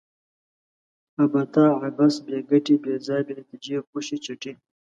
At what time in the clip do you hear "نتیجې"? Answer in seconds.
3.39-3.75